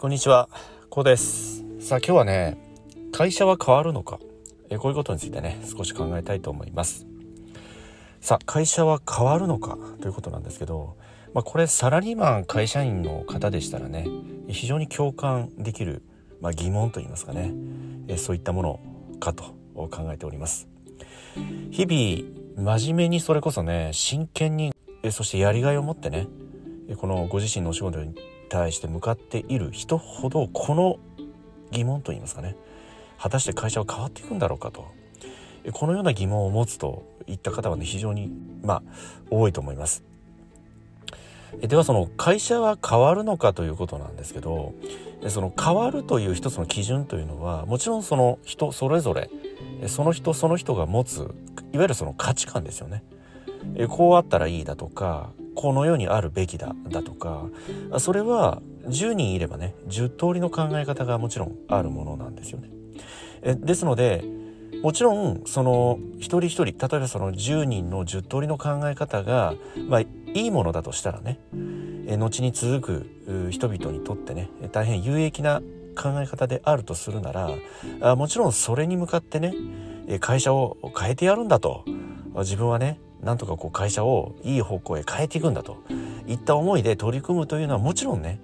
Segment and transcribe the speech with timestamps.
[0.00, 0.48] こんにちは、
[0.90, 1.64] こうです。
[1.80, 2.56] さあ今日はね、
[3.10, 4.20] 会社は変わるのか、
[4.70, 7.04] えこういうことについてね、少し考えたいと思います。
[8.20, 9.76] さあ会社は変わるのか？
[10.00, 10.96] ということなんですけど、
[11.34, 14.06] まあ、これサラリーマン会社員の方でしたらね、
[14.46, 16.04] 非常に共感できる、
[16.40, 17.52] まあ、疑問といいますかね、
[18.06, 18.80] えそういったもの
[19.18, 19.42] かと
[19.74, 20.68] 考えております。
[21.72, 24.72] 日々真面目にそれこそね真剣に
[25.10, 26.28] そしてやりがいを持ってね
[26.98, 28.14] このご自身のお仕事に
[28.48, 30.98] 対して向かっている人ほどこの
[31.70, 32.56] 疑問といいますかね
[33.18, 34.86] 果たして会社は変わっていくんだろうかと。
[35.72, 38.30] このような疑問を持つといった方はね非常に
[38.62, 38.82] まあ
[39.30, 40.04] 多いと思います。
[41.60, 44.74] ではその会社は変わるのかということなんですけど
[45.28, 49.30] その変わるという一つの基準というのはもちろんその人それぞれ
[49.86, 51.20] その人その人が持つ
[51.72, 53.02] いわゆるその価値観ですよね。
[53.88, 57.46] こうあったらいいだとかこの世にあるべきだだとか
[57.98, 62.70] それは10人いればね10通りの考え方がもちろんあるものなんですよね。
[63.42, 64.22] えですので
[64.84, 69.54] もちろんその一人一人例えばその10人の10通りの考え方が、
[69.88, 71.40] まあ、いいものだとしたらね
[72.06, 72.80] え後に続
[73.26, 75.60] く人々にとってね大変有益な
[75.96, 77.50] 考え方であるとするなら
[78.00, 79.54] あもちろんそれに向かってね
[80.20, 81.84] 会社を変えてやるんだと
[82.36, 85.78] 自分はねなんとかこう会社をいい方向へ変えていくんだと
[86.26, 88.40] いった思いで取り組むというのはもちろんね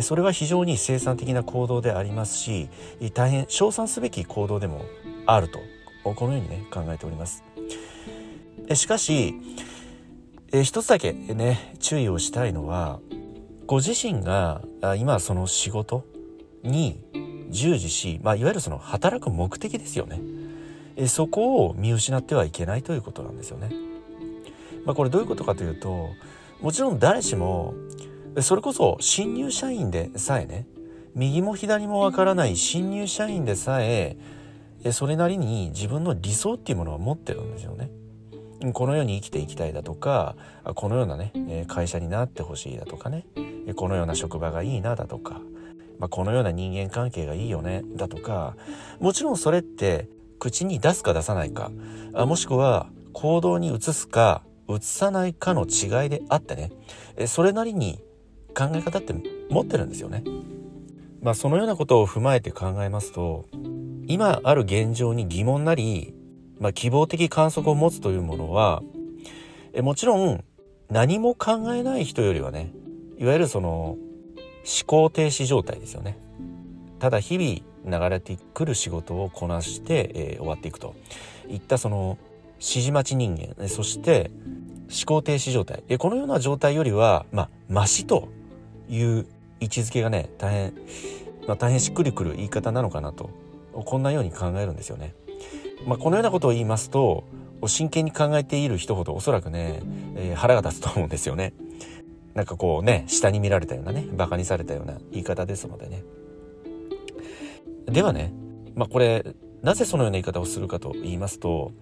[0.00, 2.68] それは非常に生産的な行動でありますし
[3.14, 4.84] 大変称賛すべき行動でも
[5.26, 5.60] あると
[6.02, 7.42] このようにね考えております。
[8.74, 9.34] しかし
[10.62, 13.00] 一つだけね注意をしたいのは
[13.66, 14.62] ご自身が
[14.98, 16.04] 今その仕事
[16.62, 17.00] に
[17.50, 20.20] 従事し、まあ、いわゆるその働く目的ですよね
[21.08, 23.70] そこを見失ってはいけないということなんですよね。
[24.86, 26.10] まあ、これどういうことかというと
[26.62, 27.74] もちろん誰しも
[28.40, 30.66] それこそ新入社員でさえね
[31.14, 34.16] 右も左もわからない新入社員でさえ
[34.92, 37.90] それなりに自分の理想っていうものは持ってるんですよね。
[38.72, 40.34] このように生きていきたいだとか
[40.74, 43.26] このようなね会社になってほしいだとかね
[43.74, 45.42] このような職場がいいなだとか、
[45.98, 48.56] まあ、このような人間関係がいいよねだとか
[48.98, 50.08] もちろんそれって
[50.38, 51.70] 口に出すか出さないか
[52.14, 56.72] もしくは行動に移すか移さないかの違いであってね
[57.26, 58.00] それなりに
[58.54, 59.14] 考え方って
[59.50, 60.24] 持ってるんですよね。
[61.22, 63.46] まあそのようなことを踏まえて考えますと
[64.06, 66.14] 今ある現状に疑問なり、
[66.60, 68.82] まあ、希望的観測を持つというものは
[69.72, 70.44] えもちろん
[70.90, 72.72] 何も考えない人よりはね
[73.18, 73.98] いわゆるその思
[74.86, 76.18] 考停止状態ですよね。
[76.98, 80.94] ただ日々流れてくる仕事をこなして、えー、終わっていくと
[81.48, 82.18] いったその
[82.58, 84.30] 指示待ち人間そして
[84.88, 88.28] 思考停止状態このような状態よりはまあマシと
[88.88, 89.26] いう
[89.60, 90.74] 位置づけがね大変、
[91.46, 93.30] まあ、大変しっくりくる言い方なのかなと
[93.72, 95.14] こんなように考えるんですよね。
[95.86, 97.24] まあ、このようなことを言いますと
[97.66, 99.82] 真剣に考えている人ほどおそらくね、
[100.16, 101.52] えー、腹が立つと思うんですよね。
[102.34, 106.02] なんかこうね下に見られたようなね馬鹿にされたような言い方ですのでね。
[107.86, 108.32] ではね、
[108.74, 109.24] まあ、これ
[109.62, 111.72] なぜそのような言い方をするかと言いますと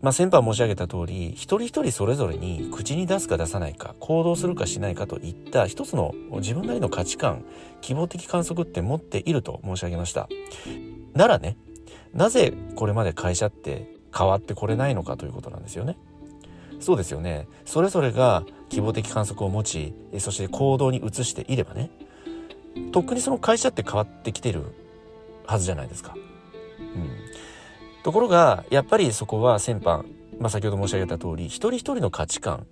[0.00, 7.44] まあ、先般申し上げた通り一人一人それぞれに口に出すか出さないか行動するかしないかといった一つの自分なりの価値観
[7.80, 10.28] 希望的観測って持っていると申し上げました。
[11.14, 11.56] ならね
[12.14, 15.96] なぜこれまで会社って変わってこれないのかということなんですよね。
[16.80, 17.48] そうですよね。
[17.64, 21.90] それぞれが希望的観測を持ちそして行動に移していればね
[22.92, 24.62] とっくにその会社って変わってきてる
[25.46, 26.14] はずじゃないですか。
[28.02, 30.04] ところがやっぱりそこは先般、
[30.38, 32.66] まあ、先ほど申し上げた通り一人一人の価値観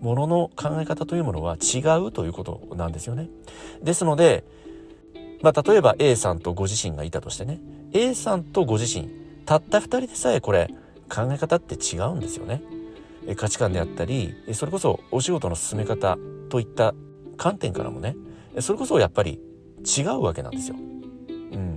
[0.00, 3.30] ものの考え方というものは違うということなんですよね。
[3.82, 4.44] ですので、
[5.40, 7.60] まあ、例えば A さんとご自身がいたとしてね
[7.92, 9.08] A さんとご自身
[9.46, 10.68] たった2人でさえこれ
[11.08, 12.62] 考え方って違うんですよね。
[13.36, 16.18] 価値観であったりそれこそお仕事の進め方
[16.50, 16.94] といった
[17.38, 18.16] 観点からもね
[18.60, 19.40] それこそやっぱり
[19.84, 20.76] 違うわけなんですよ。
[21.54, 21.76] うん、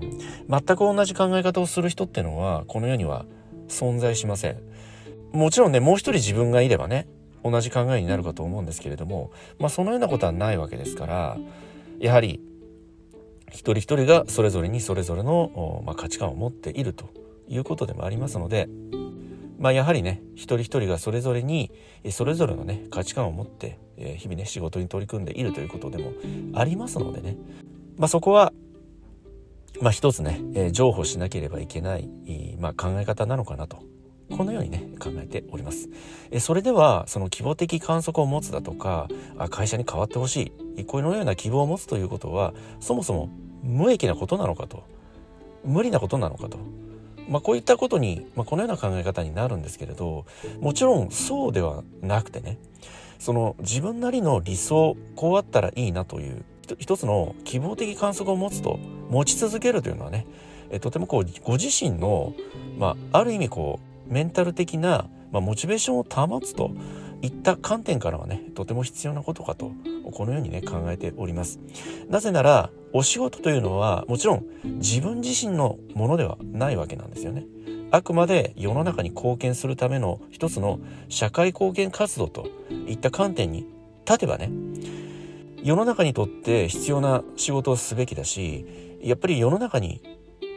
[0.50, 3.26] 全く同じ考え方をする人ってのはこの世には
[3.68, 4.58] 存在しません。
[5.32, 7.08] もちろんねもう一人自分がいればね
[7.44, 11.38] 同じ考えになるかと思うんですけれども、まあ、そのようなことはないわけですから
[12.00, 12.42] やはり
[13.50, 17.10] 一人一人がそれぞれにそれぞれの、まあ、価値観を持っていると
[17.48, 18.68] いうことでもありますので、
[19.58, 21.72] まあ、やはりね一人一人がそれぞれに
[22.10, 23.80] それぞれのね価値観を持って、
[24.18, 26.14] 日々ね仕事に取り組んでいるということでも
[26.54, 27.38] ありますのでね、
[27.98, 28.54] まあ、そこは
[29.88, 32.10] まあ一つね、えー、譲歩しなければいけない、
[32.60, 33.84] まあ、考え方なのかなと。
[34.30, 35.88] このようにね考えております。
[36.30, 39.08] えそれではその希望的観測を持つだとか
[39.38, 43.30] あ会社に変わってほしいこのような希望を持つということはそもそも
[43.64, 44.84] 無益なことなのかと
[45.64, 46.58] 無理なことなのかと
[47.30, 50.26] まあ、こういったことに、まあ、このような考え方になるんですけれど
[50.60, 52.58] もちろんそうではなくてね
[53.20, 56.44] その自分なりの理想こうあったらいいなという
[56.80, 58.78] 一つの希望的観測を持つと
[59.10, 60.26] 持ち続けるというのはね
[60.82, 62.34] とてもこうご自身の、
[62.78, 66.72] まあ、ある意味こうメンタル的な、まあ、モチベーションを保つと
[67.22, 69.72] いった観点からはねとても必要なことかと
[70.12, 71.60] このようにね考えております。
[72.10, 77.46] なぜならお仕事というのはもちろん自分自身のものではないわけなんですよね。
[77.90, 82.50] あくまで世の中に貢献するための一つの社会貢献活動と
[82.88, 83.66] いった観点に
[84.06, 84.52] 立てばね
[85.64, 90.02] 世の中にとって必要な仕事をすべきだしやっぱり世の中に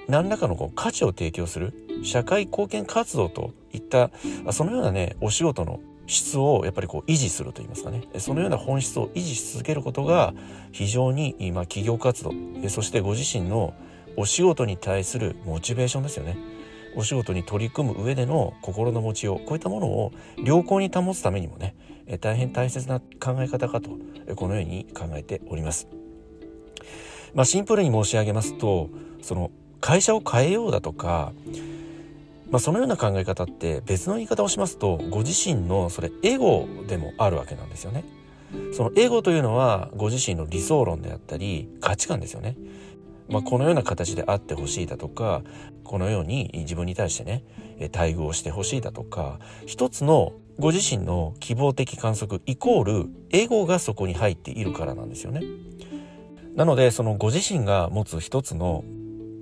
[0.08, 4.10] 何らかのこう価値を提供する社会貢献活動といった
[4.52, 8.02] そのようなねお仕事の質をやっぱりこう維持するといいますかね。
[8.18, 10.34] そのような本質を維持し続けることが
[10.72, 12.32] 非常に今企業活動
[12.68, 13.74] そしてご自身の
[14.16, 16.36] お仕事に対するモチベーションですよね。
[16.96, 20.12] お仕事に取り組む上での心の持ちようこういったものを
[20.44, 21.74] 良好に保つためにもね
[22.20, 23.90] 大変大切な考え方かと
[24.36, 25.88] このように考えております。
[27.34, 28.90] まあ、シンプルに申し上げますと
[29.22, 29.50] その
[29.80, 31.32] 会社を変えようだとか、
[32.50, 38.04] まあ、そのような考え方って別の言い方をしますとご自身のそれエゴでもあるわけなんですよね。
[38.72, 42.56] そのエゴというのはご自身の理想論であったり価値観ですよね。
[43.28, 45.42] まあ、このような形であってほしいだとか
[45.90, 47.42] このように自分に対してね
[47.92, 55.42] 待遇をしてほしいだとか一つのご自身の希望的観測イコールエゴがそこに入っているからなんですよね。
[56.54, 58.84] なのでそのご自身が持つ一つの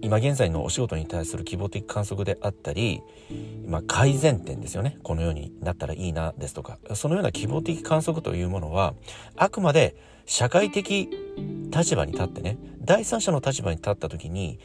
[0.00, 3.02] 今現在のお仕事に対する希望的観測であったり、
[3.66, 8.94] まあ、改善点ですよねこのようになったらいいなですとかそのような希望的観測というものは
[9.36, 11.10] あくまで社会的
[11.70, 14.58] 立場に立ってね第三者の立場に立った時に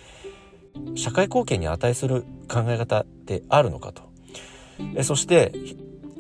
[0.96, 4.04] 社会貢献に値する考え方ってあるのかと。
[4.96, 5.52] えそして、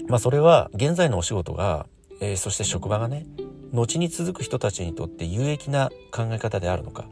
[0.08, 1.88] まあ、それは現在のお仕事が、
[2.20, 3.26] え、そして職場がね
[3.72, 7.06] 後に続く人たちにとって有益な考え方であるのか。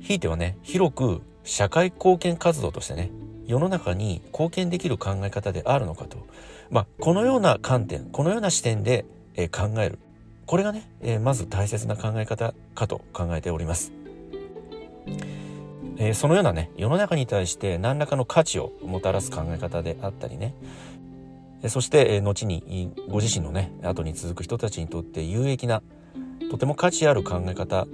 [0.00, 3.10] ひいてはね広く社会貢献活動としてね
[3.46, 6.26] 世の中に貢献できる考え方であるのかと、
[6.70, 9.04] まあ、このような観点このような視点で、
[9.34, 9.98] え、考える。
[10.46, 13.92] これがね、え、まず大切な考え方かと考えております。
[16.00, 20.54] えー、そのようなね世の中に対して何らかの価値をもたらす考え方であったりね。
[21.68, 25.82] そして、え後にご自身のね後に続く人たちにとって有益な
[26.50, 27.86] とても価値ある考え方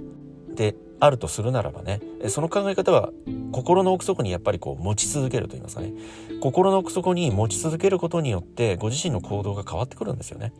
[0.55, 1.99] であるとするならばね
[2.29, 3.11] その考え方は
[3.51, 5.91] 心の奥底にやっぱりこう持ち続けると言いますかね。
[6.39, 10.53] 心の奥底に持ち続けることによってご自身の行動が変わってくるんですよね。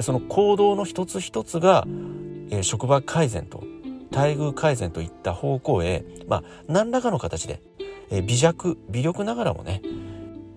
[0.00, 1.86] その行動の一つ一つが、
[2.50, 3.62] え職場改善と
[4.12, 7.62] 待遇改善といった方向へ、まあ、何らかの形で、
[8.10, 9.82] え微弱微力ながらもね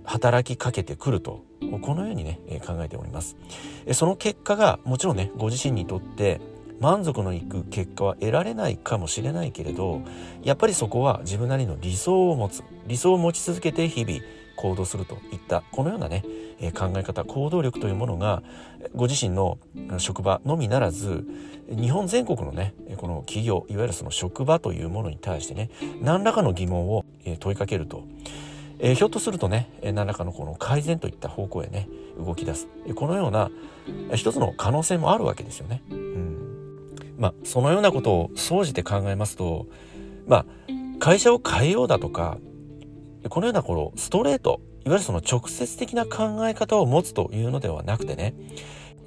[0.04, 1.44] 働きかけてくると
[1.82, 3.38] このようにね考えております。
[3.94, 6.42] その結果がもちろんねご自身にとって
[6.80, 10.02] 満足のいく結果は得られないかもしれないけれど
[10.44, 14.20] やっぱりそこは自分なりの理想を持つ理想を持ち続けて日々
[14.58, 16.24] 行動するといったこのようなね
[16.74, 18.44] 考え方行動力というものが
[18.96, 19.58] ご自身の
[19.98, 21.26] 職場のみならず
[21.70, 25.70] 日本全国のねこの企業いわゆるその職場というものに対してね
[26.02, 27.06] 何らかの疑問を
[27.40, 28.04] 問いかけると。
[28.78, 31.88] え、ひょっとするとね何らかのこの改善といった方向へね
[32.20, 33.50] 動き出すこのような
[34.14, 35.82] 一つの可能性もあるわけですよね。
[35.90, 36.06] うん
[37.18, 39.68] まあ、そのようなことを総じて考えますと、
[40.28, 40.46] まあ、
[41.00, 42.38] 会社を変えようだとか、
[43.30, 48.36] このようなこのストレート、いわゆるその直接的な考え方を持つというのではなくてね、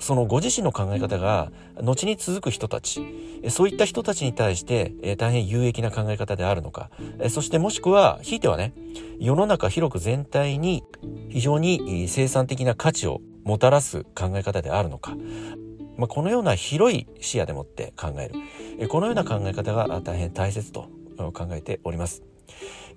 [0.01, 3.01] そのご自身の考え方が後に続く人たち、
[3.49, 6.91] そういった人たちに対して大変有益な考え方であるのか、
[7.31, 8.73] そしてもしくは、ひいてはね、
[9.21, 10.83] 世の中広く全体に
[11.29, 15.17] 非常に生産的な価値をもたらす考え方であるのか、
[15.97, 18.29] まあ、このような広い視野でもって考え
[18.79, 18.89] る。
[18.89, 22.25] このような考え方が大変大切と考えております。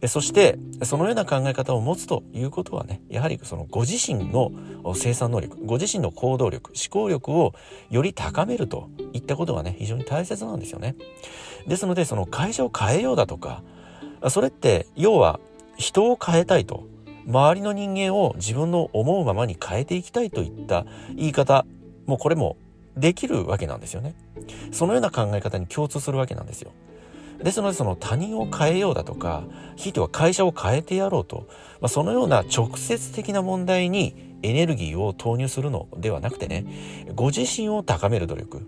[0.08, 4.52] そしてそのような考え方を持つということはねやはりそのご自身の
[4.96, 7.54] 生産能力ご自身の行動力思考力を
[7.90, 10.96] より高めるといったことがね非常に大切なんですよね
[11.68, 13.64] ですのでその会社を変えようだとか
[14.30, 15.40] それって要は
[15.78, 16.88] 人を変えたいと
[17.28, 21.66] 周りの人間を自分の思うままに変えていきたいといった言い方
[22.06, 22.58] もうこれも
[22.98, 24.16] できるわけなんですよね。
[24.72, 26.72] そのような考え方に共通するわけなんですよ。
[27.44, 29.44] ですのでその他人を変えようだとか
[29.76, 31.48] ひいては会社を変えてやろうと、
[31.80, 38.62] まあ、そのような直接的な問題にエネルギーを投入するのではなくてねご自身を高める努力。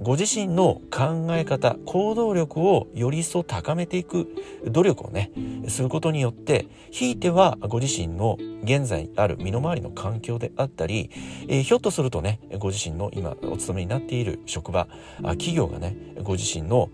[0.00, 4.28] ご自身の考え方行動力をより一層高めていく
[4.66, 5.30] 努力をね
[5.68, 11.10] することによってひいてはご自身の現在ある身の回りの環境であったり、
[11.48, 14.88] えー、ひょっとするとねご自身の今お勤めになっている職場
[15.22, 16.90] 企業がねご自身の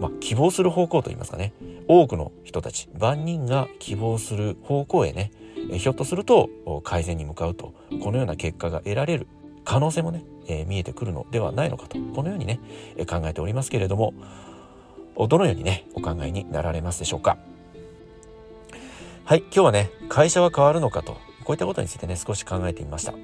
[0.00, 1.52] まあ、希望する方向といいますかね。
[1.88, 5.32] 多くの人たち万人が希望する方向へね
[5.72, 6.48] ひょっとすると
[6.84, 9.26] 改善に向かうとこのような結果が得られる
[9.64, 12.60] 可能性もね、えー、見えてくるのではないのかとこのようにね
[13.08, 14.14] 考えておりますけれども
[15.28, 17.38] どのようにねお考えになられますでしょうか。
[19.24, 21.12] はい今日はね会社は変わるのかと
[21.44, 23.14] こういったことについてね少し考えてみました、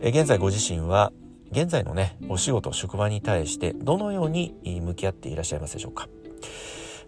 [0.00, 1.12] え現在ご自身は
[1.50, 6.08] 現在のねお仕事職場に対してどのように向き合っていらっしゃいますでしょうか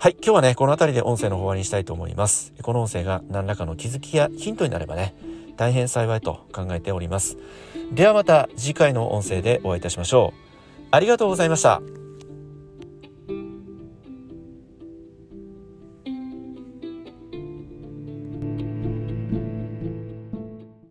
[0.03, 0.13] はい。
[0.13, 2.55] 今日はね、この辺りで音声の終わりにしたいと思います。
[2.63, 5.15] この音声が何らかの気づきやヒントになればね、
[5.59, 7.37] 大変幸いと考えております。
[7.93, 10.87] ではまた次回の音声でお会いいたしましょう。
[10.91, 12.00] ありがとうございました。